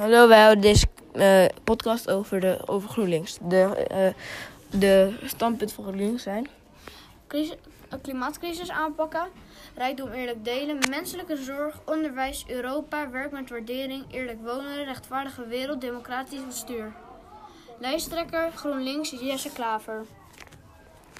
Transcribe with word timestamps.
Hallo, 0.00 0.28
wij 0.28 0.40
houden 0.40 0.62
deze 0.62 0.86
eh, 1.12 1.44
podcast 1.64 2.10
over, 2.10 2.40
de, 2.40 2.58
over 2.66 2.88
GroenLinks. 2.88 3.38
De, 3.42 3.62
eh, 3.88 4.14
de 4.80 5.18
standpunten 5.24 5.76
van 5.76 5.84
GroenLinks 5.84 6.22
zijn... 6.22 6.48
Klimaatcrisis 8.02 8.70
aanpakken, 8.70 9.28
rijkdom 9.74 10.10
eerlijk 10.10 10.44
delen, 10.44 10.78
menselijke 10.90 11.36
zorg, 11.36 11.80
onderwijs, 11.84 12.44
Europa, 12.48 13.10
werk 13.10 13.30
met 13.30 13.50
waardering, 13.50 14.04
eerlijk 14.10 14.38
wonen, 14.44 14.84
rechtvaardige 14.84 15.46
wereld, 15.46 15.80
democratisch 15.80 16.46
bestuur. 16.46 16.92
Lijsttrekker 17.78 18.50
GroenLinks 18.54 19.10
Jesse 19.10 19.52
Klaver. 19.52 20.04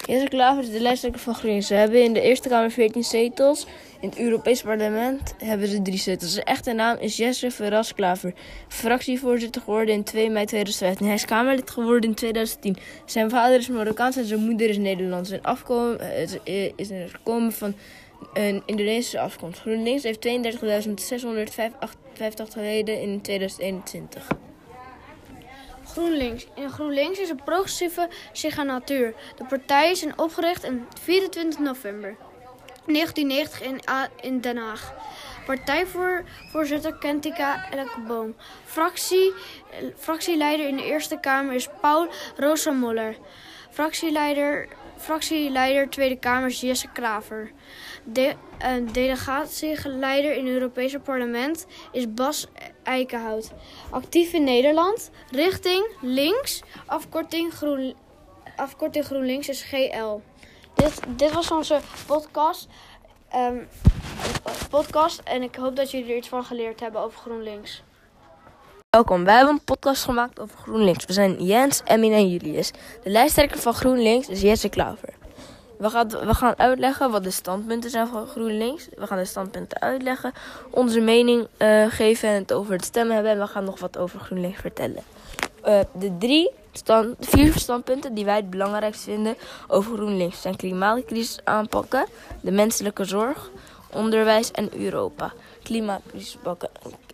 Jesse 0.05 0.27
Klaver 0.27 0.63
is 0.63 0.71
de 0.71 0.79
lijsttrekker 0.79 1.21
van 1.21 1.35
GroenLinks. 1.35 1.67
Ze 1.67 1.73
hebben 1.73 2.03
in 2.03 2.13
de 2.13 2.21
Eerste 2.21 2.49
Kamer 2.49 2.71
14 2.71 3.03
zetels. 3.03 3.65
In 3.99 4.09
het 4.09 4.19
Europees 4.19 4.61
Parlement 4.61 5.35
hebben 5.37 5.67
ze 5.67 5.81
drie 5.81 5.97
zetels. 5.97 6.33
Zijn 6.33 6.45
echte 6.45 6.73
naam 6.73 6.97
is 6.99 7.17
Jesse 7.17 7.51
Verras 7.51 7.93
Klaver. 7.93 8.33
Fractievoorzitter 8.67 9.61
geworden 9.61 9.95
in 9.95 10.03
2 10.03 10.29
mei 10.29 10.45
2015. 10.45 11.05
Hij 11.05 11.15
is 11.15 11.25
Kamerlid 11.25 11.69
geworden 11.69 12.09
in 12.09 12.15
2010. 12.15 12.77
Zijn 13.05 13.29
vader 13.29 13.57
is 13.57 13.67
Marokkaans 13.67 14.17
en 14.17 14.25
zijn 14.25 14.39
moeder 14.39 14.69
is 14.69 14.77
Nederlands. 14.77 15.29
Zijn 15.29 15.43
afkomen 15.43 15.99
eh, 15.99 16.21
is, 16.21 16.37
eh, 16.43 16.71
is 16.75 16.89
een 16.89 17.11
komen 17.23 17.51
van 17.51 17.73
een 18.33 18.63
Indonesische 18.65 19.19
afkomst. 19.19 19.59
GroenLinks 19.59 20.03
heeft 20.03 20.21
32.685 20.21 22.55
leden 22.55 23.01
in 23.01 23.21
2021. 23.21 24.27
GroenLinks. 25.91 26.47
In 26.55 26.69
GroenLinks 26.69 27.19
is 27.19 27.29
een 27.29 27.43
progressieve 27.43 28.09
signatuur. 28.31 29.13
De 29.35 29.45
partij 29.45 29.91
is 29.91 30.05
opgericht 30.15 30.63
op 30.63 30.73
24 31.01 31.59
november 31.59 32.15
1990 32.85 33.61
in, 33.61 33.79
A- 33.89 34.09
in 34.21 34.39
Den 34.41 34.57
Haag. 34.57 34.93
Partijvoorzitter 35.45 36.97
Kentika 36.97 37.69
Elkeboom. 37.71 38.35
Fractie, 38.65 39.33
eh, 39.71 39.77
fractieleider 39.97 40.67
in 40.67 40.75
de 40.77 40.83
Eerste 40.83 41.19
Kamer 41.19 41.53
is 41.53 41.67
Paul 41.81 42.07
Rosamoller. 42.37 43.15
Fractieleider, 43.71 44.67
fractieleider 45.01 45.89
Tweede 45.89 46.15
Kamer 46.15 46.49
Jesse 46.49 46.87
Kraver. 46.87 47.51
De, 48.03 48.35
eh, 48.57 48.73
delegatieleider 48.91 50.33
in 50.33 50.45
het 50.45 50.53
Europese 50.53 50.99
parlement 50.99 51.65
is 51.91 52.13
Bas 52.13 52.47
Eikenhout. 52.83 53.51
Actief 53.89 54.33
in 54.33 54.43
Nederland. 54.43 55.11
Richting 55.31 55.95
links. 56.01 56.61
Afkorting, 56.85 57.53
groen, 57.53 57.95
afkorting 58.55 59.05
GroenLinks 59.05 59.49
is 59.49 59.63
GL. 59.63 60.19
Dit, 60.75 60.99
dit 61.07 61.31
was 61.31 61.51
onze 61.51 61.79
podcast. 62.07 62.67
Ehm, 63.29 63.63
podcast. 64.69 65.19
En 65.19 65.41
ik 65.41 65.55
hoop 65.55 65.75
dat 65.75 65.91
jullie 65.91 66.11
er 66.11 66.17
iets 66.17 66.27
van 66.27 66.43
geleerd 66.43 66.79
hebben 66.79 67.01
over 67.01 67.19
GroenLinks. 67.19 67.83
Welkom, 68.97 69.23
wij 69.23 69.35
hebben 69.35 69.53
een 69.53 69.63
podcast 69.63 70.03
gemaakt 70.03 70.39
over 70.39 70.57
GroenLinks. 70.57 71.05
We 71.05 71.13
zijn 71.13 71.43
Jens, 71.43 71.81
Emin 71.85 72.11
en 72.11 72.29
Julius. 72.29 72.71
De 73.03 73.09
lijsttrekker 73.09 73.59
van 73.59 73.73
GroenLinks 73.73 74.27
is 74.27 74.41
Jesse 74.41 74.69
Klaver. 74.69 75.09
We 75.77 75.89
gaan, 75.89 76.07
we 76.07 76.33
gaan 76.33 76.53
uitleggen 76.57 77.11
wat 77.11 77.23
de 77.23 77.31
standpunten 77.31 77.89
zijn 77.89 78.07
van 78.07 78.27
GroenLinks. 78.27 78.87
We 78.95 79.07
gaan 79.07 79.17
de 79.17 79.25
standpunten 79.25 79.81
uitleggen, 79.81 80.33
onze 80.69 80.99
mening 80.99 81.47
eh, 81.57 81.85
geven 81.89 82.29
en 82.29 82.35
het 82.35 82.53
over 82.53 82.73
het 82.73 82.85
stemmen 82.85 83.13
hebben. 83.13 83.31
En 83.31 83.39
we 83.39 83.47
gaan 83.47 83.63
nog 83.63 83.79
wat 83.79 83.97
over 83.97 84.19
GroenLinks 84.19 84.61
vertellen. 84.61 85.03
Eh, 85.63 85.79
de 85.91 86.17
drie 86.17 86.51
stand, 86.71 87.15
vier 87.19 87.53
standpunten 87.57 88.13
die 88.13 88.25
wij 88.25 88.35
het 88.35 88.49
belangrijkst 88.49 89.03
vinden 89.03 89.35
over 89.67 89.95
GroenLinks 89.95 90.41
zijn 90.41 90.55
klimaatcrisis 90.55 91.39
aanpakken, 91.43 92.05
de 92.41 92.51
menselijke 92.51 93.05
zorg, 93.05 93.49
onderwijs 93.93 94.51
en 94.51 94.69
Europa. 94.77 95.33
Klimaatcrisis 95.63 96.37
pakken. 96.43 96.69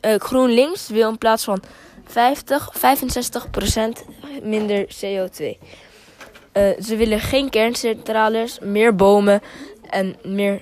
Eh, 0.08 0.20
GroenLinks 0.20 0.90
wil 0.90 1.10
in 1.10 1.18
plaats 1.18 1.44
van 1.44 1.62
50, 2.06 2.72
65% 2.74 4.06
minder 4.44 4.86
CO2. 4.86 5.58
Eh, 6.52 6.70
ze 6.82 6.96
willen 6.96 7.20
geen 7.20 7.50
kerncentrales, 7.50 8.60
meer 8.60 8.96
bomen 8.96 9.42
en 9.90 10.16
meer 10.24 10.62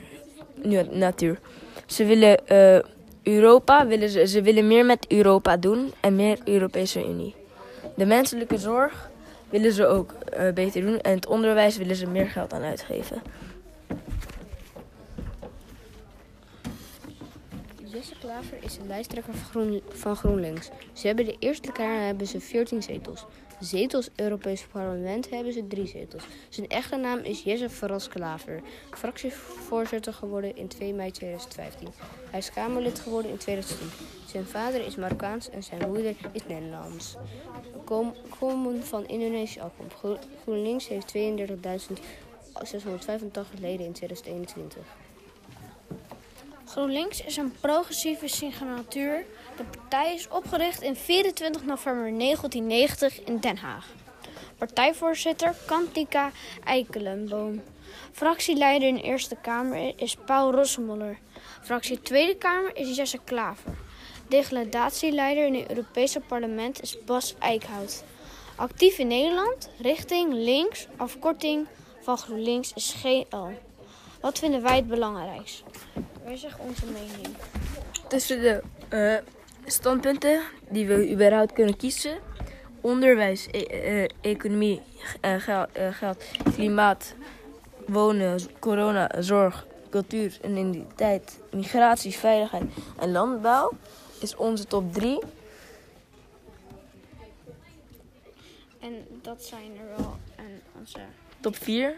natuur. 0.92 1.40
Ze 1.86 2.06
willen 2.06 2.48
eh, 2.48 2.80
Europa, 3.24 3.88
willen 3.88 4.10
ze, 4.10 4.28
ze 4.28 4.42
willen 4.42 4.68
meer 4.68 4.86
met 4.86 5.06
Europa 5.08 5.58
doen 5.58 5.94
en 6.00 6.16
meer 6.16 6.38
Europese 6.46 7.08
Unie. 7.08 7.36
De 7.96 8.06
menselijke 8.06 8.58
zorg 8.58 9.10
willen 9.50 9.72
ze 9.72 9.86
ook 9.86 10.14
beter 10.54 10.82
doen 10.82 11.00
en 11.00 11.16
het 11.16 11.28
onderwijs 11.28 11.78
willen 11.78 11.96
ze 11.96 12.08
meer 12.08 12.28
geld 12.28 12.54
aan 12.54 12.64
uitgeven. 12.64 13.22
Jesse 17.96 18.16
Klaver 18.20 18.64
is 18.64 18.78
de 18.78 18.86
lijsttrekker 18.88 19.34
van, 19.34 19.46
Groen, 19.50 19.82
van 19.90 20.16
GroenLinks. 20.16 20.70
Ze 20.94 21.08
hebben 21.08 21.26
de 21.26 21.36
Eerste 21.40 21.72
Kamer 21.72 22.06
hebben 22.06 22.28
ze 22.28 22.40
14 22.40 22.84
zetels. 22.84 23.26
Zetels 23.60 24.10
Europees 24.16 24.66
Parlement 24.72 25.30
hebben 25.30 25.54
ze 25.54 25.68
3 25.68 25.88
zetels. 25.88 26.24
Zijn 26.50 26.68
echte 26.68 26.96
naam 26.96 27.20
is 27.20 27.44
Jesse 27.44 27.70
Verras 27.70 28.08
Klaver. 28.08 28.62
Fractievoorzitter 28.92 30.14
geworden 30.14 30.56
in 30.56 30.68
2 30.68 30.94
mei 30.94 31.12
2015. 31.12 31.88
Hij 32.30 32.40
is 32.40 32.52
Kamerlid 32.52 33.00
geworden 33.00 33.32
in 33.32 33.38
2010. 33.38 33.88
Zijn 34.28 34.46
vader 34.46 34.86
is 34.86 34.96
Marokkaans 34.96 35.50
en 35.50 35.64
zijn 35.64 35.92
moeder 35.92 36.16
is 36.32 36.46
Nederlands. 36.48 37.16
Kom, 37.86 38.14
komen 38.40 38.84
van 38.84 39.08
Indonesische 39.08 39.62
afkomst. 39.62 39.96
Gro- 39.96 40.20
GroenLinks 40.42 40.88
heeft 40.88 41.14
32.685 41.16 41.20
leden 43.60 43.86
in 43.86 43.94
2021. 43.94 44.84
GroenLinks 46.76 47.22
is 47.22 47.38
een 47.38 47.56
progressieve 47.60 48.28
signatuur. 48.28 49.26
De 49.58 49.64
partij 49.64 50.14
is 50.14 50.28
opgericht 50.28 50.82
in 50.82 50.96
24 50.96 51.66
november 51.66 52.18
1990 52.20 53.24
in 53.24 53.38
Den 53.40 53.58
Haag. 53.58 53.88
Partijvoorzitter 54.58 55.56
Kantika 55.66 56.32
Eikelenboom. 56.64 57.62
Fractieleider 58.12 58.88
in 58.88 58.96
de 58.96 59.02
Eerste 59.02 59.36
Kamer 59.42 59.94
is 59.96 60.16
Paul 60.26 60.52
Rossemoller. 60.52 61.18
Fractie 61.62 62.02
Tweede 62.02 62.36
Kamer 62.36 62.76
is 62.76 62.96
Jesse 62.96 63.20
Klaver. 63.24 63.74
Degradatieleider 64.28 65.46
in 65.46 65.56
het 65.56 65.70
Europese 65.70 66.20
parlement 66.20 66.82
is 66.82 67.04
Bas 67.06 67.36
Eickhout. 67.40 68.04
Actief 68.56 68.98
in 68.98 69.08
Nederland, 69.08 69.70
richting 69.80 70.34
links, 70.34 70.88
afkorting 70.98 71.68
van 72.02 72.18
GroenLinks 72.18 72.74
is 72.74 72.96
GL. 73.02 73.48
Wat 74.22 74.40
vinden 74.40 74.62
wij 74.62 74.76
het 74.76 74.88
belangrijkst? 74.88 75.64
Wij 76.26 76.38
zeggen 76.38 76.64
onze 76.64 76.86
mening. 76.86 77.36
Tussen 78.08 78.42
de 78.42 78.62
eh, 78.90 79.16
standpunten 79.66 80.42
die 80.70 80.88
we 80.88 81.12
überhaupt 81.12 81.54
kunnen 81.54 81.78
kiezen: 81.78 82.18
onderwijs, 82.82 83.48
e- 83.52 83.64
eh, 83.64 84.10
economie, 84.22 84.82
eh, 85.22 85.36
geld, 85.92 86.24
klimaat, 86.54 87.14
wonen, 87.88 88.40
corona, 88.60 89.22
zorg, 89.22 89.66
cultuur 89.90 90.38
en 90.42 90.58
identiteit, 90.58 91.40
migratie, 91.52 92.12
veiligheid 92.12 92.64
en 93.00 93.12
landbouw, 93.12 93.72
is 94.20 94.36
onze 94.36 94.66
top 94.66 94.94
3. 94.94 95.20
En 98.80 99.08
dat 99.22 99.44
zijn 99.44 99.72
er 99.78 99.98
wel. 99.98 100.16
En 100.36 100.62
onze, 100.80 101.00
Top 101.40 101.56
4, 101.56 101.96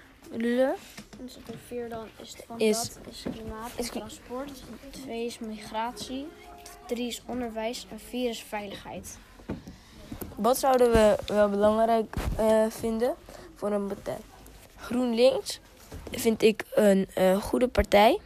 Top 1.25 1.55
4 1.67 1.89
dan 1.89 2.05
is 2.21 2.29
het 2.31 2.43
van 2.47 2.59
Is- 2.59 2.93
dat 2.93 3.13
is 3.13 3.21
klimaat 3.21 3.71
en 3.75 3.83
is 3.83 3.89
transport. 3.89 4.63
2 4.91 5.25
is 5.25 5.39
migratie. 5.39 6.27
3 6.87 7.07
is 7.07 7.21
onderwijs. 7.25 7.87
En 7.89 7.99
4 7.99 8.29
is 8.29 8.43
veiligheid. 8.43 9.17
Wat 10.35 10.57
zouden 10.57 10.91
we 10.91 11.17
wel 11.27 11.49
belangrijk 11.49 12.15
eh, 12.37 12.65
vinden 12.69 13.15
voor 13.55 13.71
een 13.71 13.87
partij? 13.87 14.17
GroenLinks 14.77 15.59
vind 16.11 16.41
ik 16.41 16.65
een 16.73 17.07
eh, 17.13 17.41
goede 17.41 17.67
partij. 17.67 18.19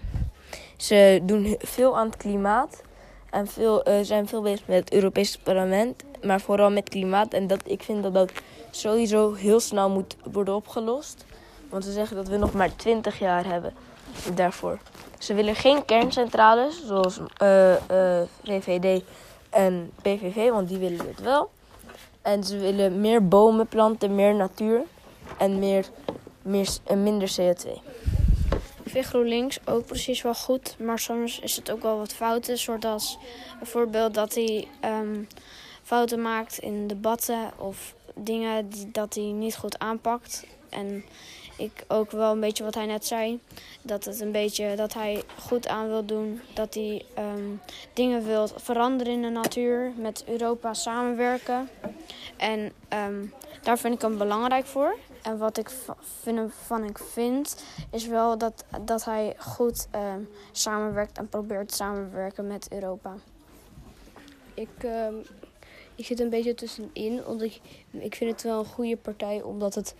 Ze 0.77 1.19
doen 1.23 1.55
veel 1.59 1.97
aan 1.97 2.05
het 2.05 2.17
klimaat 2.17 2.81
en 3.29 3.47
veel, 3.47 3.83
eh, 3.83 3.99
zijn 4.01 4.27
veel 4.27 4.41
bezig 4.41 4.67
met 4.67 4.79
het 4.79 4.93
Europese 4.93 5.39
parlement, 5.39 6.03
maar 6.23 6.41
vooral 6.41 6.71
met 6.71 6.89
klimaat. 6.89 7.33
En 7.33 7.47
dat, 7.47 7.61
ik 7.65 7.83
vind 7.83 8.03
dat 8.03 8.13
dat 8.13 8.31
sowieso 8.71 9.33
heel 9.33 9.59
snel 9.59 9.89
moet 9.89 10.15
worden 10.31 10.55
opgelost. 10.55 11.25
Want 11.71 11.83
ze 11.83 11.91
zeggen 11.91 12.15
dat 12.15 12.27
we 12.27 12.37
nog 12.37 12.53
maar 12.53 12.75
20 12.75 13.19
jaar 13.19 13.45
hebben 13.45 13.73
daarvoor. 14.33 14.79
Ze 15.19 15.33
willen 15.33 15.55
geen 15.55 15.85
kerncentrales, 15.85 16.85
zoals 16.85 17.19
eh, 17.37 18.19
eh, 18.21 18.27
VVD 18.43 19.03
en 19.49 19.91
PVV, 20.01 20.49
want 20.49 20.67
die 20.67 20.77
willen 20.77 21.07
het 21.07 21.21
wel. 21.21 21.49
En 22.21 22.43
ze 22.43 22.57
willen 22.57 23.01
meer 23.01 23.27
bomen 23.27 23.67
planten, 23.67 24.15
meer 24.15 24.35
natuur 24.35 24.81
en 25.37 25.59
meer, 25.59 25.85
meer, 26.41 26.67
minder 26.95 27.31
CO2. 27.39 27.69
Ik 28.83 28.97
vind 28.97 29.05
GroenLinks 29.05 29.59
ook 29.65 29.85
precies 29.85 30.21
wel 30.21 30.33
goed. 30.33 30.75
Maar 30.79 30.99
soms 30.99 31.39
is 31.39 31.55
het 31.55 31.71
ook 31.71 31.81
wel 31.81 31.97
wat 31.97 32.13
fouten. 32.13 32.57
Zoals 32.57 33.17
bijvoorbeeld 33.57 34.13
dat 34.13 34.33
hij 34.33 34.67
ehm, 34.79 35.23
fouten 35.83 36.21
maakt 36.21 36.57
in 36.57 36.87
debatten. 36.87 37.51
Of 37.57 37.95
dingen 38.15 38.69
die, 38.69 38.91
dat 38.91 39.13
hij 39.13 39.23
niet 39.23 39.55
goed 39.55 39.79
aanpakt. 39.79 40.45
En 40.69 41.03
ik 41.61 41.83
ook 41.87 42.11
wel 42.11 42.31
een 42.31 42.39
beetje 42.39 42.63
wat 42.63 42.75
hij 42.75 42.85
net 42.85 43.05
zei. 43.05 43.39
Dat 43.81 44.05
het 44.05 44.19
een 44.19 44.31
beetje 44.31 44.75
dat 44.75 44.93
hij 44.93 45.23
goed 45.39 45.67
aan 45.67 45.87
wil 45.87 46.05
doen. 46.05 46.41
Dat 46.53 46.73
hij 46.73 47.05
ehm, 47.13 47.49
dingen 47.93 48.25
wil 48.25 48.47
veranderen 48.47 49.13
in 49.13 49.21
de 49.21 49.29
natuur. 49.29 49.91
Met 49.95 50.23
Europa 50.27 50.73
samenwerken. 50.73 51.69
En 52.37 52.71
ehm, 52.87 53.25
daar 53.61 53.77
vind 53.77 53.93
ik 53.93 54.01
hem 54.01 54.17
belangrijk 54.17 54.65
voor. 54.65 54.97
En 55.21 55.37
wat 55.37 55.57
ik 55.57 55.69
vind, 56.21 56.53
van 56.65 56.83
ik 56.83 56.97
vind, 56.97 57.63
is 57.91 58.07
wel 58.07 58.37
dat, 58.37 58.63
dat 58.81 59.05
hij 59.05 59.35
goed 59.37 59.87
ehm, 59.91 60.21
samenwerkt 60.51 61.17
en 61.17 61.29
probeert 61.29 61.73
samenwerken 61.73 62.47
met 62.47 62.67
Europa. 62.71 63.15
Ik, 64.53 64.69
ik 65.95 66.05
zit 66.05 66.19
een 66.19 66.29
beetje 66.29 66.53
tussenin, 66.53 67.25
omdat 67.25 67.47
ik, 67.47 67.61
ik 67.91 68.15
vind 68.15 68.31
het 68.31 68.41
wel 68.41 68.59
een 68.59 68.65
goede 68.65 68.97
partij, 68.97 69.41
omdat 69.41 69.75
het 69.75 69.95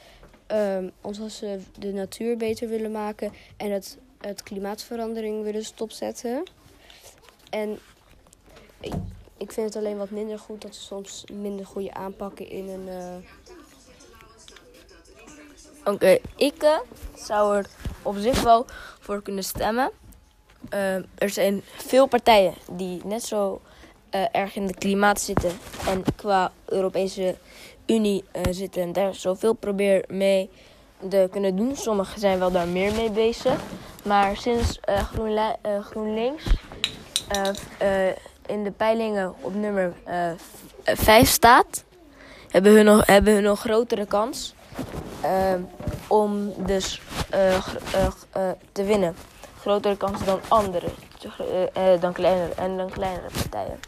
ehm 0.52 0.90
omdat 1.02 1.32
ze 1.32 1.60
de 1.80 1.92
natuur 1.94 2.38
beter 2.38 2.70
willen 2.70 2.92
maken 2.92 3.32
en 3.58 3.72
het, 3.72 3.98
het 4.20 4.44
klimaatverandering 4.44 5.44
willen 5.44 5.66
stopzetten. 5.66 6.44
En 7.50 7.80
ik, 9.38 9.52
vind 9.52 9.68
het 9.68 9.76
alleen 9.76 9.98
wat 9.98 10.10
minder 10.10 10.40
goed 10.40 10.62
dat 10.62 10.76
ze 10.76 10.82
soms 10.82 11.24
minder 11.34 11.66
goede 11.66 11.94
aanpakken 11.94 12.50
in 12.50 12.70
een. 12.70 12.88
eh, 12.88 13.16
Oké, 15.84 16.18
ik 16.36 16.64
eh, 16.64 16.80
zou 17.16 17.58
er 17.58 17.66
op 18.02 18.16
zich 18.18 18.42
wel 18.44 18.66
voor 19.00 19.22
kunnen 19.22 19.44
stemmen. 19.44 19.92
Eh, 20.70 20.96
er 20.96 21.30
zijn 21.30 21.62
veel 21.66 22.08
partijen 22.08 22.54
die 22.72 23.06
net 23.06 23.24
zo 23.24 23.62
eh, 24.10 24.26
erg 24.32 24.56
in 24.56 24.64
het 24.64 24.76
klimaat 24.76 25.22
zitten 25.22 25.52
en 25.88 26.04
qua 26.16 26.52
Europese 26.66 27.38
Unie 27.92 28.24
eh, 28.32 28.42
zitten 28.50 28.82
en 28.82 28.94
daar 28.94 29.16
zoveel 29.16 29.54
probeer 29.54 30.04
mee 30.08 30.50
te 31.10 31.28
kunnen 31.32 31.56
doen. 31.56 31.76
Sommigen 31.76 32.20
zijn 32.20 32.40
wel 32.40 32.52
daar 32.52 32.68
meer 32.68 32.94
mee 32.94 33.12
bezig. 33.12 33.60
Maar 34.04 34.38
sinds 34.38 34.80
eh, 34.80 35.00
eh, 35.62 35.84
GroenLinks 35.84 36.44
in 38.46 38.64
de 38.64 38.72
peilingen 38.72 39.34
op 39.42 39.56
nummer 39.56 39.94
5 40.84 41.30
staat, 41.30 41.84
hebben 42.50 42.74
hun 42.74 42.86
nog, 42.86 43.06
hebben 43.06 43.34
hun 43.34 43.44
nog 43.44 43.60
grotere 43.60 44.06
kans. 44.06 44.56
Om 46.08 46.54
dus 46.66 47.02
te 48.72 48.84
winnen. 48.84 49.16
Grotere 49.62 49.98
kansen 49.98 50.26
dan 50.26 50.40
andere, 50.48 50.88
eh, 51.74 52.02
dan 52.02 52.14
kleinere 52.14 52.54
en 52.54 52.78
dan 52.78 52.90
kleinere 52.90 53.28
partijen. 53.34 53.80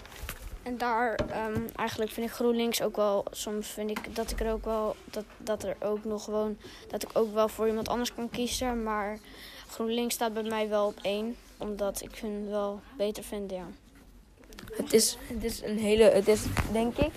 En 0.64 0.78
daar 0.78 1.16
ehm, 1.16 1.62
eigenlijk 1.76 2.12
vind 2.12 2.28
ik 2.28 2.34
GroenLinks 2.34 2.82
ook 2.82 2.96
wel, 2.96 3.26
soms 3.32 3.68
vind 3.68 3.90
ik 3.90 4.16
dat 4.16 4.32
ik 4.32 4.40
er 4.40 4.52
ook 4.52 4.66
wel, 4.66 4.96
dat, 5.12 5.24
dat 5.38 5.64
er 5.64 5.76
ook 5.80 6.04
nog 6.04 6.24
gewoon, 6.24 6.58
dat 6.88 7.04
ik 7.04 7.10
ook 7.14 7.34
wel 7.34 7.48
voor 7.48 7.68
iemand 7.68 7.90
anders 7.90 8.14
kan 8.14 8.30
kiezen. 8.30 8.84
Maar 8.84 9.20
GroenLinks 9.68 10.14
staat 10.14 10.34
bij 10.34 10.44
mij 10.44 10.70
wel 10.70 10.88
op 10.88 11.00
één, 11.02 11.36
omdat 11.58 12.02
ik 12.02 12.18
hun 12.22 12.50
wel 12.50 12.80
beter 12.98 13.24
vind, 13.24 13.52
ja. 13.52 13.66
Het 14.74 14.94
is, 14.94 15.18
het 15.28 15.44
is 15.44 15.62
een 15.62 15.78
hele, 15.78 16.04
het 16.04 16.28
is 16.28 16.44
denk 16.72 16.98
ik 16.98 17.12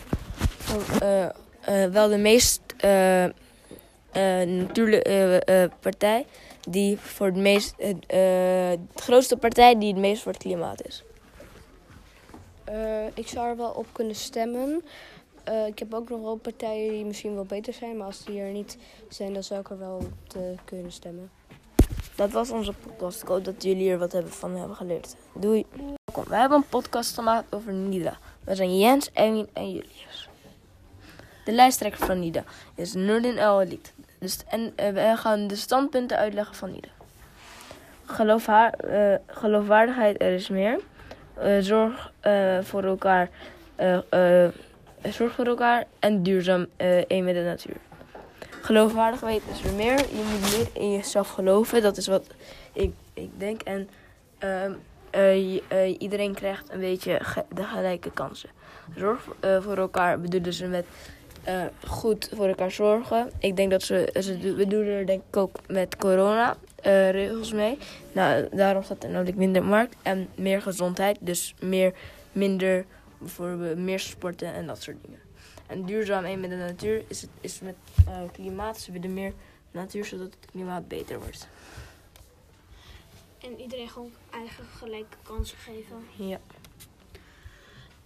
eh, 1.01 1.25
eh, 1.25 1.91
wel 1.93 2.09
de 2.09 2.17
meest 2.17 2.61
eh 2.77 3.25
eh, 3.25 4.49
natuurlijke 4.49 5.71
partij 5.81 6.27
die 6.69 6.99
voor 6.99 7.27
het 7.27 7.37
meest, 7.37 7.75
de 7.79 8.79
grootste 8.95 9.37
partij 9.37 9.79
die 9.79 9.93
het 9.93 10.01
meest 10.01 10.23
voor 10.23 10.33
het 10.33 10.43
klimaat 10.43 10.87
is. 10.87 11.05
Eh, 12.67 13.07
ik 13.15 13.29
zou 13.29 13.49
er 13.49 13.57
wel 13.57 13.71
op 13.71 13.87
kunnen 13.93 14.15
stemmen. 14.15 14.85
Eh, 15.45 15.67
ik 15.67 15.79
heb 15.79 15.95
ook 15.95 16.09
nog 16.09 16.21
wel 16.21 16.37
partijen 16.37 16.93
die 16.93 17.05
misschien 17.05 17.35
wel 17.35 17.45
beter 17.45 17.73
zijn, 17.73 17.97
maar 17.97 18.07
als 18.07 18.25
die 18.25 18.41
er 18.41 18.51
niet 18.51 18.79
zijn, 19.09 19.33
dan 19.33 19.43
zou 19.43 19.61
ik 19.61 19.71
er 19.71 19.79
wel 19.79 19.97
op 19.97 20.13
te 20.27 20.55
kunnen 20.65 20.93
stemmen. 20.93 21.31
Dat 22.17 22.31
was 22.31 22.51
onze 22.51 22.73
podcast. 22.73 23.23
Ik 23.23 23.29
hoop 23.29 23.45
dat 23.45 23.63
jullie 23.63 23.91
er 23.91 23.99
wat 23.99 24.13
hebben 24.13 24.33
van 24.33 24.57
hebben 24.57 24.77
geleerd. 24.77 25.17
Doei. 25.35 25.67
Welkom. 26.05 26.33
We 26.33 26.37
hebben 26.37 26.59
een 26.59 26.69
podcast 26.69 27.15
gemaakt 27.15 27.55
over 27.55 27.73
NIDA. 27.73 28.19
We 28.45 28.55
zijn 28.55 28.79
Jens, 28.79 29.11
Emin 29.13 29.49
en 29.53 29.71
Julius. 29.71 30.29
De 31.45 31.53
lijsttrekker 31.53 32.07
van 32.07 32.19
NIDA 32.19 32.45
is 32.75 32.95
Nurdin 32.95 33.39
El. 33.39 33.65
Dus, 34.19 34.39
en 34.49 34.73
eh, 34.77 34.93
we 34.93 35.13
gaan 35.17 35.47
de 35.47 35.57
standpunten 35.57 36.17
uitleggen 36.17 36.55
van 36.55 36.73
NIDA. 36.73 36.89
Geloofwaar, 38.05 38.73
eh, 38.73 39.19
geloofwaardigheid, 39.27 40.21
er 40.21 40.33
is 40.33 40.49
meer. 40.49 40.81
Eh, 41.37 41.57
zorg 41.61 42.13
eh, 42.21 42.59
voor 42.63 42.85
elkaar. 42.85 43.29
eh, 43.77 44.49
zorg 45.11 45.33
voor 45.33 45.47
elkaar 45.47 45.85
en 45.99 46.23
duurzaam 46.23 46.67
één 47.07 47.25
met 47.25 47.35
de 47.35 47.43
natuur. 47.43 47.77
Geloofwaardig 48.63 49.21
weten 49.21 49.51
is 49.53 49.63
weer 49.63 49.73
meer. 49.73 49.99
Je 49.99 50.25
moet 50.31 50.41
meer 50.57 50.83
in 50.83 50.93
jezelf 50.93 51.29
geloven. 51.29 51.83
Dat 51.83 51.97
is 51.97 52.07
wat 52.07 52.27
ik, 52.73 52.93
ik 53.15 53.31
denk. 53.39 53.63
En 53.63 53.89
ehm, 54.39 54.73
eh, 55.11 55.57
eh, 55.69 55.97
iedereen 56.01 56.35
krijgt 56.35 56.73
een 56.73 56.81
beetje 56.81 57.19
de 57.55 57.63
gelijke 57.65 58.11
kansen. 58.11 58.49
Zorg 58.97 59.29
voor 59.61 59.77
elkaar 59.77 60.21
bedoelen 60.21 60.53
ze 60.53 60.67
met 60.67 60.85
goed 61.87 62.31
voor 62.35 62.47
elkaar 62.47 62.71
zorgen. 62.71 63.31
Ik 63.39 63.57
denk 63.57 63.71
dat 63.71 63.83
ze, 63.83 64.13
ze 64.21 64.39
do- 64.39 64.55
bedoelen 64.55 65.07
denk 65.07 65.23
ik 65.29 65.37
ook 65.37 65.57
met 65.69 65.97
corona 65.97 66.57
eh, 66.77 67.11
regels 67.11 67.53
mee. 67.53 67.79
Nou, 68.13 68.49
daarom 68.57 68.83
staat 68.83 69.03
er 69.03 69.11
namelijk 69.11 69.37
minder 69.37 69.65
markt 69.65 69.97
en 70.03 70.29
meer 70.35 70.63
gezondheid. 70.63 71.19
Dus 71.21 71.55
meer, 71.61 71.95
minder, 72.33 72.85
bijvoorbeeld 73.19 73.79
meer 73.79 74.01
sporten 74.01 74.55
en 74.55 74.67
dat 74.67 74.83
soort 74.83 74.97
dingen. 75.03 75.21
En 75.67 75.85
duurzaam 75.85 76.41
met 76.41 76.51
de 76.51 76.57
natuur 76.57 77.03
is, 77.07 77.21
het, 77.21 77.31
is 77.41 77.61
met 77.61 77.77
eh, 78.07 78.21
klimaat. 78.33 78.79
Ze 78.79 78.93
willen 78.93 79.15
meer 79.15 79.33
natuur 79.71 80.05
zodat 80.05 80.27
het 80.27 80.51
klimaat 80.51 80.89
beter 80.89 81.19
wordt. 81.19 81.49
En 83.43 83.61
iedereen 83.61 83.89
gewoon 83.89 84.13
eigen 84.31 84.65
gelijke 84.79 85.17
kansen 85.23 85.59
geven. 85.59 86.07
Ja. 86.29 86.41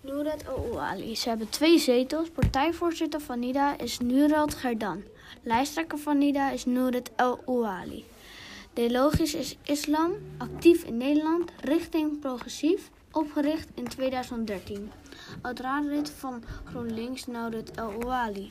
Nurat 0.01 0.47
Ouali. 0.47 1.17
Ze 1.17 1.29
hebben 1.29 1.49
twee 1.49 1.79
zetels. 1.79 2.31
Partijvoorzitter 2.31 3.21
van 3.21 3.39
NIDA 3.39 3.79
is 3.79 3.99
Nurat 3.99 4.55
Gerdan. 4.55 5.03
Lijsttrekker 5.43 5.99
van 5.99 6.19
NIDA 6.19 6.51
is 6.51 6.65
Nurat 6.65 7.11
El 7.17 7.41
Ouali. 7.47 8.05
Ideologisch 8.75 9.35
is 9.35 9.57
islam, 9.65 10.13
actief 10.39 10.85
in 10.85 10.97
Nederland, 10.97 11.51
richting 11.61 12.19
progressief, 12.19 12.91
opgericht 13.13 13.69
in 13.75 13.89
2013. 13.89 14.91
Oud-raadlid 15.43 16.11
van 16.11 16.43
GroenLinks 16.65 17.27
Nurat 17.27 17.71
El 17.71 17.91
Ouali. 18.03 18.51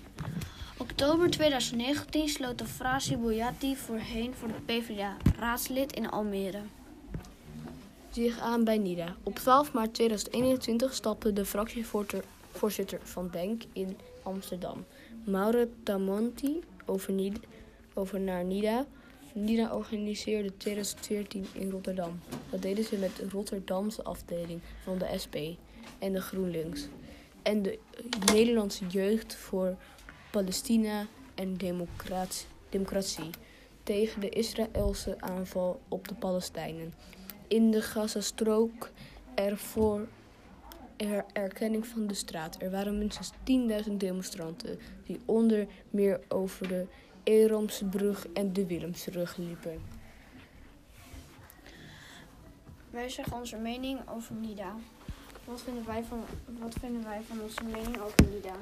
Oktober 0.78 1.30
2019 1.30 2.30
sloot 2.30 2.58
de 2.58 2.66
Frasi 2.66 3.18
Boyati 3.18 3.76
voorheen 3.76 4.34
voor 4.34 4.48
de 4.48 4.62
PvdA, 4.66 5.18
raadslid 5.40 5.94
in 5.96 6.10
Almere. 6.10 6.62
zich 8.12 8.40
aan 8.40 8.64
bij 8.64 8.78
NIDA. 8.78 9.16
Op 9.24 9.36
12 9.36 9.74
maart 9.74 9.94
2021 9.94 10.94
stapte 10.94 11.34
de 11.34 11.46
fractievoorzitter 11.46 13.00
van 13.04 13.30
Denk 13.32 13.64
in 13.74 13.98
Amsterdam, 14.24 14.86
Mauro 15.24 15.66
Tamonti, 15.84 16.64
over 17.94 18.20
naar 18.20 18.44
NIDA. 18.44 18.86
NIDA 19.34 19.76
organiseerde 19.76 20.58
2014 20.58 21.46
in 21.54 21.70
Rotterdam. 21.70 22.20
Dat 22.50 22.62
deden 22.62 22.84
ze 22.84 22.98
met 22.98 23.16
de 23.16 23.30
Rotterdamse 23.30 24.04
afdeling 24.04 24.62
van 24.84 24.98
de 24.98 25.14
SP 25.24 25.36
en 26.00 26.14
de 26.14 26.22
GroenLinks. 26.22 26.88
En 27.42 27.62
de 27.62 27.80
Nederlandse 28.34 28.88
Jeugd 28.88 29.36
voor 29.36 29.78
Palestina 30.32 31.08
en 31.36 31.54
Democratie, 31.54 32.48
Democratie 32.70 33.30
tegen 33.84 34.22
de 34.22 34.30
Israëlse 34.30 35.16
aanval 35.20 35.80
op 35.88 36.08
de 36.08 36.16
Palestijnen 36.16 36.94
in 37.50 37.72
de 37.72 37.82
Gazastrook 37.82 38.90
er 39.36 39.58
voor 39.58 40.08
er 40.98 41.26
erkenning 41.34 41.88
van 41.88 42.08
de 42.08 42.14
straat. 42.14 42.62
Er 42.62 42.72
waren 42.72 42.98
minstens 42.98 43.32
10.000 43.88 43.92
demonstranten 43.92 44.80
die 45.06 45.20
onder 45.26 45.68
meer 45.90 46.20
over 46.28 46.68
de 46.68 46.86
Eramsbrug 47.30 48.28
en 48.34 48.54
de 48.54 48.66
Willemsbrug 48.66 49.38
liepen. 49.38 49.82
Wij 52.90 53.10
zeggen 53.10 53.38
onze 53.38 53.56
mening 53.56 54.00
over 54.16 54.36
NIDA. 54.36 54.76
Wat 55.46 55.62
vinden 55.62 55.86
wij 55.86 56.04
van, 56.04 56.24
wat 56.60 56.76
vinden 56.80 57.04
wij 57.04 57.22
van 57.28 57.42
onze 57.42 57.64
mening 57.64 58.02
over 58.02 58.18
NIDA? 58.34 58.56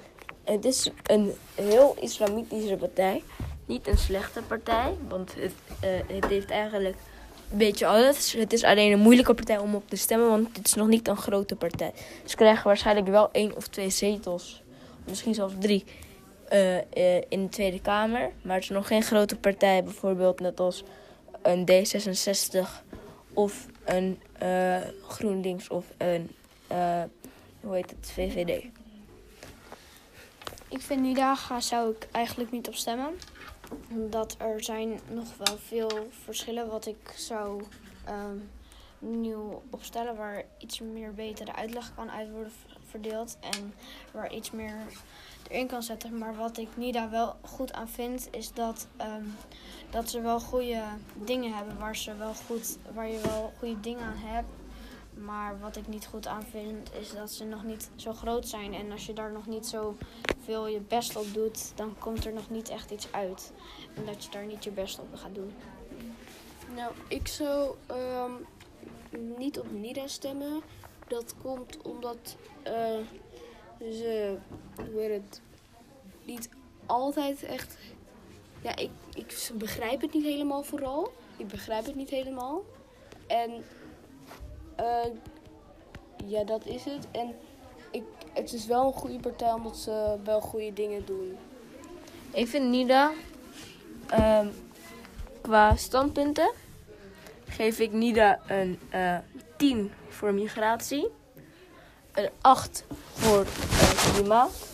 Het 0.43 0.65
is 0.65 0.91
een 1.03 1.33
heel 1.55 1.95
islamitische 1.99 2.75
partij. 2.75 3.23
Niet 3.65 3.87
een 3.87 3.97
slechte 3.97 4.41
partij, 4.41 4.95
want 5.07 5.35
het, 5.35 5.53
eh, 5.79 6.15
het 6.15 6.25
heeft 6.25 6.49
eigenlijk 6.49 6.95
een 7.51 7.57
beetje 7.57 7.87
alles. 7.87 8.33
Het 8.33 8.53
is 8.53 8.63
alleen 8.63 8.91
een 8.91 8.99
moeilijke 8.99 9.33
partij 9.33 9.57
om 9.57 9.75
op 9.75 9.89
te 9.89 9.95
stemmen, 9.95 10.27
want 10.27 10.57
het 10.57 10.65
is 10.65 10.73
nog 10.73 10.87
niet 10.87 11.07
een 11.07 11.17
grote 11.17 11.55
partij. 11.55 11.93
Ze 12.25 12.35
krijgen 12.35 12.63
waarschijnlijk 12.63 13.07
wel 13.07 13.31
één 13.31 13.55
of 13.55 13.67
twee 13.67 13.89
zetels, 13.89 14.63
misschien 15.05 15.33
zelfs 15.33 15.53
drie, 15.59 15.83
eh, 16.49 16.77
eh, 16.77 17.23
in 17.29 17.43
de 17.43 17.49
Tweede 17.49 17.81
Kamer. 17.81 18.31
Maar 18.41 18.55
het 18.55 18.63
is 18.63 18.69
nog 18.69 18.87
geen 18.87 19.03
grote 19.03 19.37
partij, 19.37 19.83
bijvoorbeeld 19.83 20.39
net 20.39 20.59
als 20.59 20.83
een 21.41 21.65
D66 21.71 22.67
of 23.33 23.65
een 23.85 24.21
eh, 24.39 24.77
GroenLinks 25.07 25.67
of 25.67 25.85
een, 25.97 26.31
hoe 27.61 27.75
heet 27.75 27.89
het, 27.89 28.11
VVD. 28.11 28.63
Ik 30.69 30.81
vind 30.81 31.01
NIDA 31.01 31.35
ga, 31.35 31.59
zou 31.59 31.91
ik 31.91 32.07
eigenlijk 32.11 32.51
niet 32.51 32.67
op 32.67 32.75
stemmen. 32.75 33.13
dat 33.89 34.35
er 34.39 34.63
zijn 34.63 34.99
nog 35.09 35.27
wel 35.37 35.57
veel 35.57 36.07
verschillen 36.23 36.69
wat 36.69 36.85
ik 36.85 37.13
zou 37.15 37.63
ehm, 38.05 38.37
nieuw 38.99 39.61
opstellen. 39.69 40.15
Waar 40.15 40.43
iets 40.57 40.79
meer 40.79 41.13
betere 41.13 41.55
uitleg 41.55 41.95
kan 41.95 42.11
uit 42.11 42.31
worden 42.31 42.51
En 43.39 43.73
waar 44.11 44.33
iets 44.33 44.51
meer 44.51 44.75
erin 45.49 45.67
kan 45.67 45.83
zetten. 45.83 46.17
Maar 46.17 46.35
wat 46.35 46.57
ik 46.57 46.77
Nida 46.77 47.09
wel 47.09 47.35
goed 47.41 47.73
aan 47.73 47.89
vind, 47.89 48.27
is 48.31 48.53
dat, 48.53 48.87
ehm, 48.97 49.25
dat 49.89 50.09
ze 50.09 50.21
wel 50.21 50.39
goede 50.39 50.83
dingen 51.13 51.53
hebben. 51.53 51.77
Waar, 51.77 51.95
ze 51.95 52.15
wel 52.15 52.33
goed, 52.33 52.77
waar 52.93 53.07
je 53.07 53.19
wel 53.19 53.53
goede 53.57 53.79
dingen 53.79 54.03
aan 54.03 54.17
hebt. 54.17 54.49
Maar 55.13 55.59
wat 55.59 55.75
ik 55.75 55.87
niet 55.87 56.05
goed 56.05 56.27
aan 56.27 56.43
vind, 56.43 56.93
is 56.99 57.11
dat 57.11 57.31
ze 57.31 57.45
nog 57.45 57.63
niet 57.63 57.89
zo 57.95 58.13
groot 58.13 58.47
zijn. 58.47 58.73
En 58.73 58.91
als 58.91 59.05
je 59.05 59.13
daar 59.13 59.31
nog 59.31 59.47
niet 59.47 59.67
zo 59.67 59.97
veel 60.43 60.67
je 60.67 60.79
best 60.79 61.15
op 61.15 61.33
doet, 61.33 61.71
dan 61.75 61.95
komt 61.99 62.25
er 62.25 62.33
nog 62.33 62.49
niet 62.49 62.69
echt 62.69 62.91
iets 62.91 63.11
uit. 63.11 63.51
En 63.93 64.05
dat 64.05 64.23
je 64.23 64.31
daar 64.31 64.45
niet 64.45 64.63
je 64.63 64.71
best 64.71 64.99
op 64.99 65.15
gaat 65.15 65.35
doen. 65.35 65.53
Nou, 66.75 66.91
ik 67.07 67.27
zou 67.27 67.75
ehm, 67.85 68.31
niet 69.37 69.59
op 69.59 69.71
Nida 69.71 70.07
stemmen. 70.07 70.61
Dat 71.07 71.35
komt 71.41 71.81
omdat 71.81 72.37
eh, 72.63 72.97
ze, 73.79 74.37
hoe 74.91 75.01
heet 75.01 75.11
het, 75.11 75.41
niet 76.25 76.49
altijd 76.85 77.43
echt... 77.43 77.77
Ja, 78.61 78.75
ik, 78.75 78.89
ik 79.13 79.49
begrijp 79.53 80.01
het 80.01 80.13
niet 80.13 80.23
helemaal 80.23 80.63
vooral. 80.63 81.11
Ik 81.37 81.47
begrijp 81.47 81.85
het 81.85 81.95
niet 81.95 82.09
helemaal. 82.09 82.63
En 83.27 83.63
eh, 84.75 85.05
ja, 86.25 86.43
dat 86.43 86.65
is 86.65 86.83
het. 86.83 87.07
En 87.11 87.35
ik, 87.91 88.03
het 88.33 88.53
is 88.53 88.65
wel 88.65 88.85
een 88.85 88.93
goede 88.93 89.19
partij 89.19 89.51
omdat 89.51 89.77
ze 89.77 90.15
wel 90.23 90.41
goede 90.41 90.73
dingen 90.73 91.05
doen. 91.05 91.37
Ik 92.31 92.47
vind 92.47 92.69
Nida, 92.69 93.11
ehm, 94.07 94.47
qua 95.41 95.75
standpunten, 95.75 96.51
geef 97.47 97.79
ik 97.79 97.91
Nida 97.91 98.39
een 98.47 98.79
eh 98.89 99.17
10 99.57 99.91
voor 100.17 100.33
migratie, 100.33 101.07
een 102.13 102.29
8 102.41 102.85
voor 103.13 103.41
eh, 103.41 104.13
klimaat. 104.13 104.67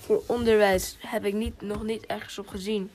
Voor 0.00 0.22
onderwijs 0.26 0.96
heb 1.00 1.24
ik 1.24 1.34
niet, 1.34 1.60
nog 1.60 1.82
niet 1.82 2.06
ergens 2.06 2.38
op 2.38 2.48
gezien. 2.48 2.90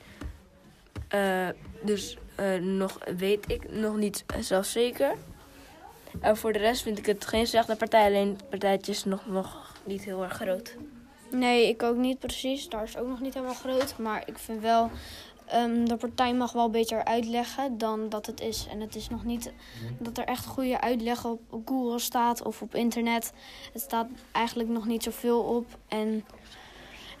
Eh, 1.08 1.48
dus 1.82 2.16
eh, 2.34 2.54
nog 2.54 2.98
weet 3.16 3.44
ik 3.50 3.70
nog 3.70 3.96
niet 3.96 4.24
zelf 4.40 4.66
zeker. 4.66 5.14
En 6.20 6.36
voor 6.36 6.52
de 6.52 6.58
rest 6.58 6.82
vind 6.82 6.98
ik 6.98 7.06
het 7.06 7.26
geen 7.26 7.46
slechte 7.46 7.76
partij, 7.76 8.06
alleen 8.06 8.28
het 8.28 8.48
partijtje 8.48 8.92
is 8.92 9.04
nog, 9.04 9.26
nog 9.26 9.72
niet 9.84 10.04
heel 10.04 10.22
erg 10.22 10.32
groot. 10.32 10.76
Nee, 11.30 11.68
ik 11.68 11.82
ook 11.82 11.96
niet 11.96 12.18
precies. 12.18 12.68
Daar 12.68 12.82
is 12.82 12.96
ook 12.96 13.08
nog 13.08 13.20
niet 13.20 13.34
helemaal 13.34 13.54
groot. 13.54 13.98
Maar 13.98 14.22
ik 14.26 14.38
vind 14.38 14.60
wel, 14.60 14.90
ehm, 15.46 15.84
de 15.84 15.96
partij 15.96 16.34
mag 16.34 16.52
wel 16.52 16.70
beter 16.70 17.04
uitleggen 17.04 17.78
dan 17.78 18.08
dat 18.08 18.26
het 18.26 18.40
is. 18.40 18.66
En 18.70 18.80
het 18.80 18.94
is 18.94 19.08
nog 19.08 19.24
niet 19.24 19.52
dat 19.98 20.18
er 20.18 20.24
echt 20.24 20.46
goede 20.46 20.80
uitleg 20.80 21.24
op, 21.24 21.40
Google 21.64 21.98
staat 21.98 22.42
of 22.42 22.62
op 22.62 22.74
internet. 22.74 23.32
Het 23.72 23.82
staat 23.82 24.06
eigenlijk 24.32 24.68
nog 24.68 24.86
niet 24.86 25.02
zoveel 25.02 25.40
op. 25.40 25.66
En, 25.88 26.24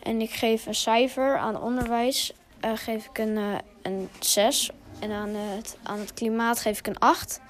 en 0.02 0.20
ik 0.20 0.30
geef 0.30 0.66
een 0.66 0.74
cijfer 0.74 1.38
aan 1.38 1.62
onderwijs, 1.62 2.32
eh, 2.60 2.72
geef 2.74 3.06
ik 3.06 3.18
een, 3.18 3.36
eh, 3.36 3.58
een 3.82 4.08
6. 4.20 4.70
En 4.98 5.10
aan 5.10 5.34
het, 5.34 5.78
aan 5.82 5.98
het 5.98 6.14
klimaat 6.14 6.60
geef 6.60 6.78
ik 6.78 6.86
een 6.86 6.98
8. 6.98 7.40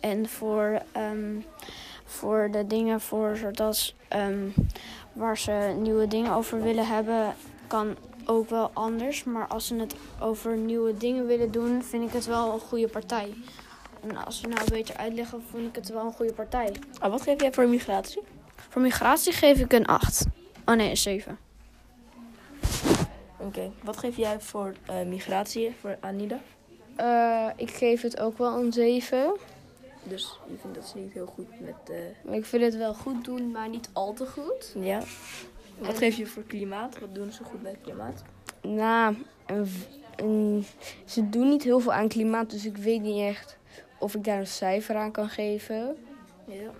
En 0.00 0.28
voor, 0.28 0.82
ehm, 0.92 1.40
voor 2.04 2.48
de 2.50 2.66
dingen 2.66 3.00
voor 3.00 3.36
zodat 3.36 3.94
ehm, 4.08 4.48
waar 5.12 5.38
ze 5.38 5.76
nieuwe 5.78 6.06
dingen 6.06 6.32
over 6.32 6.62
willen 6.62 6.86
hebben, 6.86 7.34
kan 7.66 7.96
ook 8.26 8.48
wel 8.48 8.70
anders. 8.72 9.24
Maar 9.24 9.46
als 9.46 9.66
ze 9.66 9.74
het 9.74 9.94
over 10.20 10.56
nieuwe 10.56 10.96
dingen 10.96 11.26
willen 11.26 11.50
doen, 11.50 11.82
vind 11.82 12.04
ik 12.04 12.12
het 12.12 12.26
wel 12.26 12.52
een 12.52 12.60
goede 12.60 12.88
partij. 12.88 13.34
En 14.02 14.24
als 14.24 14.40
ze 14.40 14.48
nou 14.48 14.70
beter 14.70 14.96
uitleggen, 14.96 15.42
vind 15.50 15.68
ik 15.68 15.74
het 15.74 15.88
wel 15.88 16.04
een 16.04 16.12
goede 16.12 16.32
partij. 16.32 16.72
Ah, 16.98 17.10
wat 17.10 17.22
geef 17.22 17.40
jij 17.40 17.52
voor 17.52 17.68
migratie? 17.68 18.22
Voor 18.68 18.82
migratie 18.82 19.32
geef 19.32 19.58
ik 19.58 19.72
een 19.72 19.86
8. 19.86 20.26
Oh 20.64 20.74
nee, 20.74 20.90
een 20.90 20.96
7. 20.96 21.38
Oké, 23.36 23.70
wat 23.82 23.96
geef 23.96 24.16
jij 24.16 24.40
voor 24.40 24.74
eh, 24.86 25.02
migratie 25.06 25.74
voor 25.80 25.96
Anida? 26.00 26.40
Eh, 26.96 27.46
ik 27.56 27.70
geef 27.70 28.02
het 28.02 28.20
ook 28.20 28.38
wel 28.38 28.58
een 28.58 28.72
7. 28.72 29.36
Dus 30.02 30.38
je 30.50 30.56
vindt 30.60 30.76
dat 30.76 30.86
ze 30.88 30.98
niet 30.98 31.12
heel 31.12 31.26
goed 31.26 31.60
met. 31.60 31.90
eh, 32.24 32.34
Ik 32.34 32.44
vind 32.44 32.62
het 32.62 32.76
wel 32.76 32.94
goed 32.94 33.24
doen, 33.24 33.50
maar 33.50 33.68
niet 33.68 33.88
al 33.92 34.12
te 34.12 34.26
goed. 34.26 34.74
ja. 34.78 35.00
Wat 35.78 35.98
geef 35.98 36.16
je 36.16 36.26
voor 36.26 36.42
klimaat? 36.42 36.98
Wat 36.98 37.14
doen 37.14 37.32
ze 37.32 37.44
goed 37.44 37.62
bij 37.62 37.76
klimaat? 37.82 38.22
Nou, 38.62 39.14
ze 41.04 41.28
doen 41.30 41.48
niet 41.48 41.62
heel 41.62 41.80
veel 41.80 41.92
aan 41.92 42.08
klimaat, 42.08 42.50
dus 42.50 42.64
ik 42.66 42.76
weet 42.76 43.00
niet 43.02 43.20
echt 43.20 43.58
of 43.98 44.14
ik 44.14 44.24
daar 44.24 44.38
een 44.38 44.46
cijfer 44.46 44.96
aan 44.96 45.10
kan 45.12 45.28
geven. 45.28 45.96
Ja. 46.44 46.70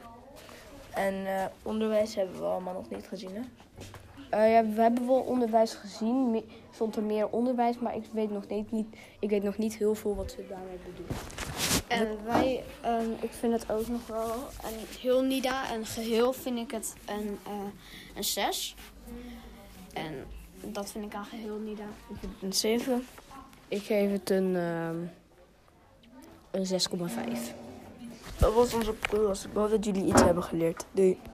En 0.95 1.27
eh, 1.27 1.45
onderwijs 1.63 2.15
hebben 2.15 2.39
we 2.39 2.45
allemaal 2.45 2.75
nog 2.75 2.91
niet 2.91 3.07
gezien, 3.09 3.31
hè? 3.35 3.41
Eh, 4.31 4.53
ja, 4.53 4.65
we 4.75 4.81
hebben 4.81 5.07
wel 5.07 5.21
onderwijs 5.21 5.75
gezien. 5.75 6.31
Me- 6.31 6.45
stond 6.75 6.97
er 6.97 7.03
meer 7.03 7.29
onderwijs, 7.29 7.79
maar 7.79 7.97
ik 7.97 8.05
weet 8.13 8.31
nog 8.31 8.49
niet, 8.49 8.73
niet, 8.73 8.97
ik 9.19 9.31
weet 9.31 9.43
nog 9.43 9.59
niet 9.59 9.77
heel 9.77 9.95
veel 9.95 10.15
wat 10.17 10.31
ze 10.31 10.47
daarmee 10.49 10.79
bedoelen. 10.85 11.15
En 11.91 12.25
wij, 12.25 12.65
ehm, 12.81 13.11
ik 13.21 13.33
vind 13.33 13.53
het 13.53 13.71
ook 13.71 13.89
nog 13.89 14.07
wel 14.07 14.33
een 14.65 14.87
heel 15.01 15.23
Nida, 15.23 15.75
een 15.75 15.87
geheel 15.87 16.33
vind 16.33 16.59
ik 16.59 16.71
het 16.71 16.95
een, 17.07 17.39
eh, 17.47 17.53
een 18.17 18.25
6. 18.25 18.75
En 19.93 20.27
dat 20.61 20.91
vind 20.91 21.05
ik 21.05 21.15
aan 21.15 21.25
geheel 21.25 21.59
Nida. 21.59 21.85
Een 22.41 22.53
7. 22.53 23.07
Ik 23.69 23.83
geef 23.83 24.11
het 24.11 24.31
een, 24.31 24.57
ehm, 24.57 24.97
een 26.51 26.67
6,5. 26.67 27.55
Dat 28.39 28.55
was 28.55 28.75
onze 28.75 28.93
podcast. 28.93 29.45
Ik 29.45 29.51
hoop 29.55 29.71
dat 29.71 29.85
jullie 29.85 30.05
iets 30.05 30.23
hebben 30.23 30.43
geleerd. 30.43 30.85
Doei. 30.93 31.19